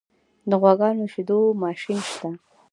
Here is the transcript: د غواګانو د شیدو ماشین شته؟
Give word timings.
د 0.49 0.51
غواګانو 0.61 1.05
د 1.09 1.11
شیدو 1.13 1.39
ماشین 1.63 1.99
شته؟ 2.09 2.29